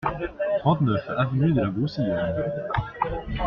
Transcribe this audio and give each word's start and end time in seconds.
trente-neuf 0.57 1.07
avenue 1.15 1.53
de 1.53 1.61
la 1.61 1.69
Broussillonne 1.69 2.33